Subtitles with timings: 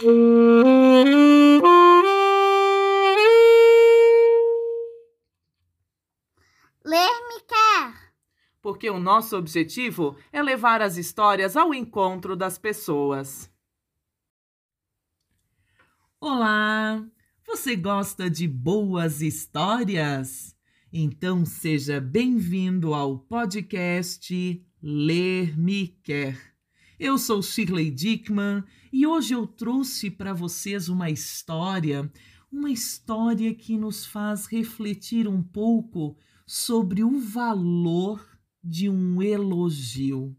[0.00, 0.06] Ler
[6.84, 8.12] me quer.
[8.62, 13.50] Porque o nosso objetivo é levar as histórias ao encontro das pessoas.
[16.20, 17.04] Olá!
[17.44, 20.56] Você gosta de boas histórias?
[20.92, 26.47] Então seja bem-vindo ao podcast Ler Me Quer.
[26.98, 32.10] Eu sou Shirley Dickman e hoje eu trouxe para vocês uma história,
[32.50, 38.20] uma história que nos faz refletir um pouco sobre o valor
[38.64, 40.36] de um elogio.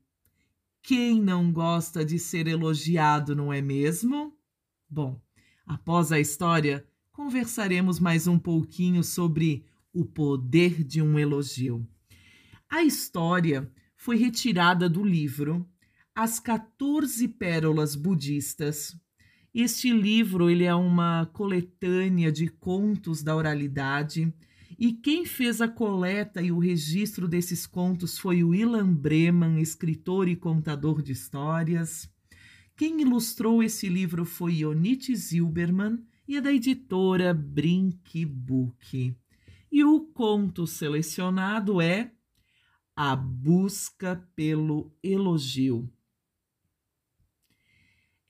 [0.84, 4.38] Quem não gosta de ser elogiado, não é mesmo?
[4.90, 5.18] Bom,
[5.66, 11.88] após a história, conversaremos mais um pouquinho sobre o poder de um elogio.
[12.70, 15.66] A história foi retirada do livro
[16.22, 18.94] As 14 Pérolas Budistas.
[19.56, 24.34] Este livro ele é uma coletânea de contos da oralidade
[24.78, 30.28] e quem fez a coleta e o registro desses contos foi o Ilan Breman, escritor
[30.28, 32.12] e contador de histórias.
[32.76, 39.16] Quem ilustrou esse livro foi Onit Zilberman e é da editora Brink Book.
[39.72, 42.12] E o conto selecionado é
[42.94, 45.90] A Busca pelo Elogio.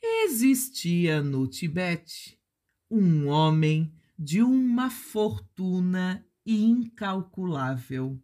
[0.01, 2.39] Existia no Tibete
[2.89, 8.21] um homem de uma fortuna incalculável.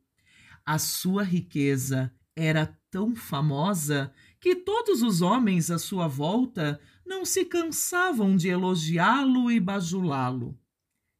[0.65, 7.45] A sua riqueza era tão famosa que todos os homens à sua volta não se
[7.45, 10.57] cansavam de elogiá-lo e bajulá-lo.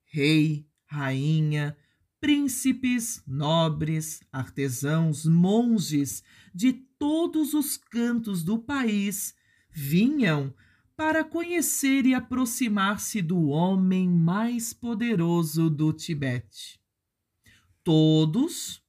[0.06, 1.78] Rei, rainha,
[2.20, 9.36] príncipes, nobres, artesãos, monges de todos os cantos do país
[9.76, 10.54] vinham
[10.96, 16.80] para conhecer e aproximar-se do homem mais poderoso do Tibete.
[17.84, 18.82] Todos,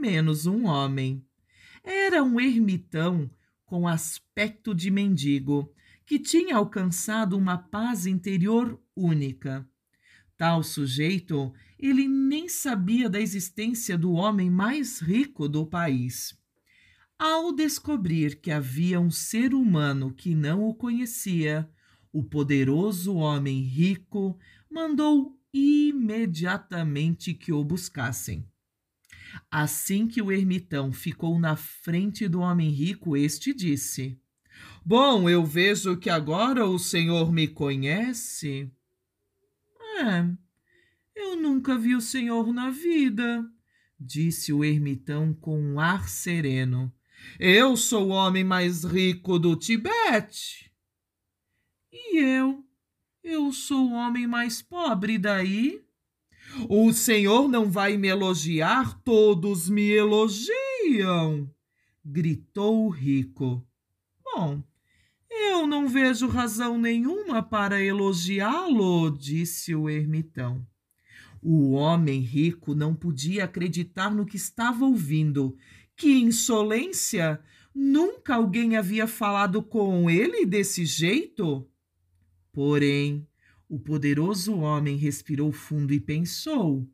[0.00, 1.24] menos um homem.
[1.84, 3.30] Era um ermitão
[3.64, 5.72] com aspecto de mendigo,
[6.04, 9.66] que tinha alcançado uma paz interior única.
[10.36, 16.36] Tal sujeito, ele nem sabia da existência do homem mais rico do país.
[17.26, 21.66] Ao descobrir que havia um ser humano que não o conhecia,
[22.12, 24.38] o poderoso homem rico
[24.70, 28.46] mandou imediatamente que o buscassem.
[29.50, 34.20] Assim que o ermitão ficou na frente do homem rico, este disse:
[34.84, 38.70] Bom, eu vejo que agora o senhor me conhece.
[39.98, 40.28] É,
[41.16, 43.50] eu nunca vi o senhor na vida,
[43.98, 46.92] disse o ermitão com um ar sereno.
[47.38, 50.72] Eu sou o homem mais rico do Tibete.
[51.92, 52.64] E eu?
[53.22, 55.82] Eu sou o homem mais pobre daí?
[56.68, 59.00] O senhor não vai me elogiar?
[59.02, 61.50] Todos me elogiam!
[62.04, 63.66] gritou o rico.
[64.22, 64.62] Bom,
[65.30, 70.66] eu não vejo razão nenhuma para elogiá-lo, disse o ermitão.
[71.40, 75.56] O homem rico não podia acreditar no que estava ouvindo.
[75.96, 77.40] Que insolência!
[77.74, 81.68] Nunca alguém havia falado com ele desse jeito?
[82.52, 83.26] Porém,
[83.68, 86.88] o poderoso homem respirou fundo e pensou: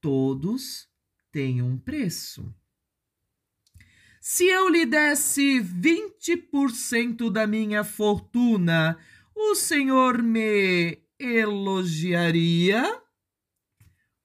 [0.00, 0.88] todos
[1.30, 2.54] têm um preço.
[4.20, 8.98] Se eu lhe desse 20% da minha fortuna,
[9.34, 13.02] o senhor me elogiaria?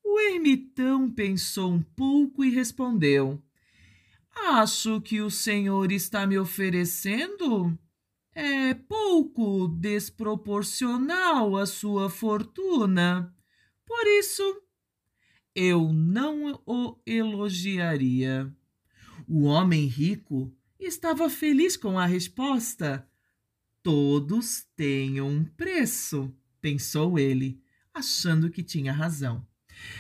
[0.01, 3.43] O ermitão pensou um pouco e respondeu:
[4.47, 7.77] Acho que o senhor está me oferecendo
[8.33, 13.35] é pouco desproporcional à sua fortuna.
[13.85, 14.61] Por isso,
[15.53, 18.49] eu não o elogiaria.
[19.27, 23.05] O homem rico estava feliz com a resposta.
[23.83, 27.61] Todos têm um preço, pensou ele,
[27.93, 29.45] achando que tinha razão.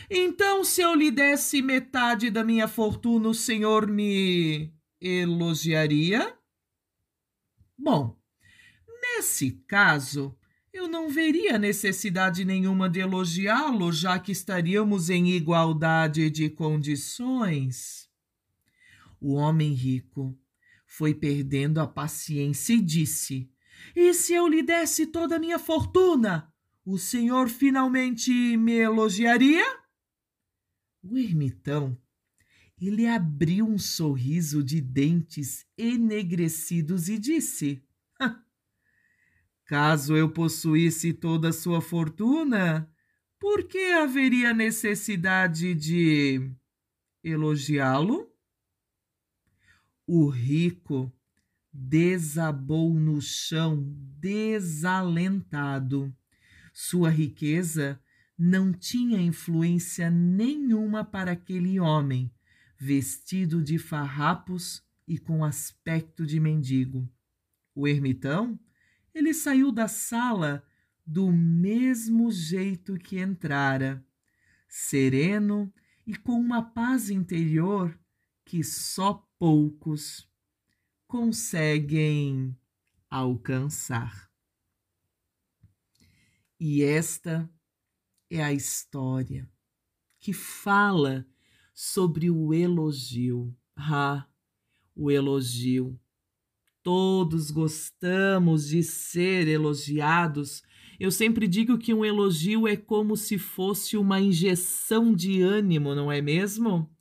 [0.09, 6.35] Então, se eu lhe desse metade da minha fortuna, o senhor me elogiaria?
[7.77, 8.17] Bom,
[9.01, 10.35] nesse caso,
[10.73, 18.09] eu não veria necessidade nenhuma de elogiá-lo, já que estaríamos em igualdade de condições.
[19.19, 20.37] O homem rico
[20.85, 23.49] foi perdendo a paciência e disse:
[23.95, 26.51] E se eu lhe desse toda a minha fortuna,
[26.85, 29.65] o senhor finalmente me elogiaria?
[31.01, 31.97] O ermitão,
[32.79, 37.83] ele abriu um sorriso de dentes enegrecidos e disse:
[39.65, 42.91] Caso eu possuísse toda a sua fortuna,
[43.39, 46.51] por que haveria necessidade de
[47.23, 48.29] elogiá-lo?
[50.07, 51.13] O rico
[51.71, 53.85] desabou no chão
[54.19, 56.11] desalentado.
[56.81, 58.01] Sua riqueza
[58.37, 62.33] não tinha influência nenhuma para aquele homem,
[62.77, 67.05] vestido de farrapos e com aspecto de mendigo.
[67.75, 68.57] O ermitão,
[69.13, 70.65] ele saiu da sala
[71.05, 74.01] do mesmo jeito que entrara,
[74.65, 75.71] sereno
[76.07, 77.93] e com uma paz interior
[78.45, 80.31] que só poucos
[81.05, 82.57] conseguem
[83.09, 84.28] alcançar.
[86.59, 87.49] E esta
[88.29, 89.49] é a história
[90.19, 91.25] que fala
[91.73, 93.55] sobre o elogio.
[93.77, 94.27] Ah,
[94.93, 95.97] o elogio.
[96.83, 100.61] Todos gostamos de ser elogiados.
[100.99, 106.11] Eu sempre digo que um elogio é como se fosse uma injeção de ânimo, não
[106.11, 106.93] é mesmo?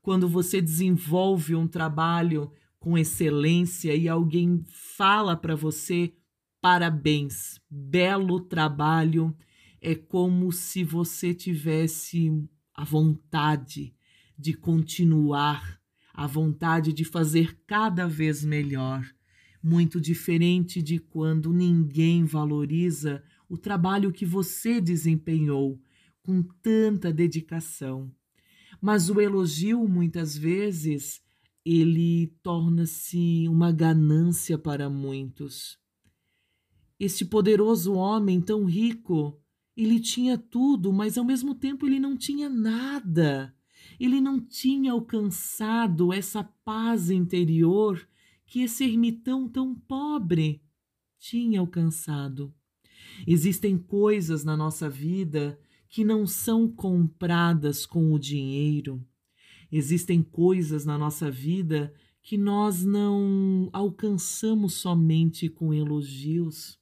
[0.00, 4.64] Quando você desenvolve um trabalho com excelência e alguém
[4.96, 6.14] fala para você
[6.62, 9.36] parabéns, belo trabalho,
[9.80, 12.30] é como se você tivesse
[12.72, 13.92] a vontade
[14.38, 15.80] de continuar,
[16.14, 19.04] a vontade de fazer cada vez melhor.
[19.60, 25.80] Muito diferente de quando ninguém valoriza o trabalho que você desempenhou
[26.22, 28.08] com tanta dedicação.
[28.80, 31.20] Mas o elogio, muitas vezes,
[31.64, 35.81] ele torna-se uma ganância para muitos.
[37.02, 39.36] Este poderoso homem tão rico,
[39.76, 43.52] ele tinha tudo, mas ao mesmo tempo ele não tinha nada.
[43.98, 48.06] Ele não tinha alcançado essa paz interior
[48.46, 50.62] que esse ermitão tão pobre
[51.18, 52.54] tinha alcançado.
[53.26, 55.58] Existem coisas na nossa vida
[55.88, 59.04] que não são compradas com o dinheiro
[59.72, 66.78] Existem coisas na nossa vida que nós não alcançamos somente com elogios,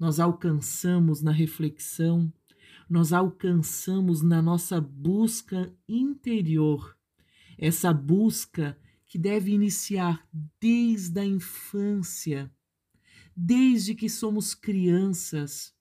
[0.00, 2.32] nós alcançamos na reflexão,
[2.88, 6.96] nós alcançamos na nossa busca interior,
[7.56, 8.76] essa busca
[9.06, 10.26] que deve iniciar
[10.58, 12.50] desde a infância,
[13.36, 15.72] desde que somos crianças.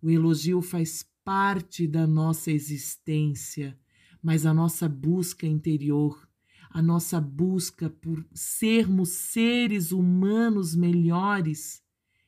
[0.00, 3.78] O elogio faz parte da nossa existência
[4.24, 6.26] mas a nossa busca interior,
[6.70, 11.83] a nossa busca por sermos seres humanos melhores,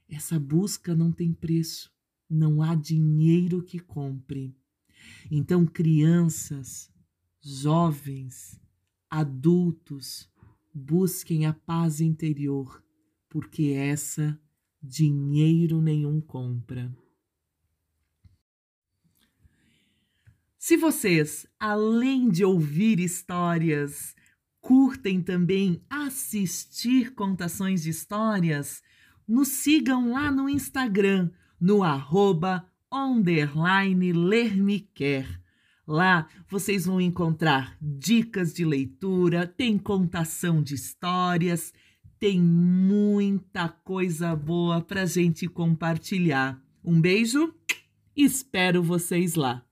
[0.08, 1.93] essa busca não tem preço,
[2.29, 4.56] não há dinheiro que compre.
[5.31, 6.91] Então, crianças,
[7.41, 8.61] jovens,
[9.11, 10.31] adultos,
[10.75, 12.82] busquem a paz interior,
[13.29, 14.38] porque essa
[14.82, 16.94] dinheiro nenhum compra.
[20.59, 24.17] Se vocês, além de ouvir histórias,
[24.61, 28.82] curtem também assistir contações de histórias,
[29.26, 31.31] nos sigam lá no Instagram,
[31.61, 32.67] no arroba
[34.12, 35.40] lermequer.
[35.87, 41.73] Lá vocês vão encontrar dicas de leitura, tem contação de histórias,
[42.19, 46.61] tem muita coisa boa para gente compartilhar.
[46.84, 47.54] Um beijo,
[48.16, 49.65] espero vocês lá.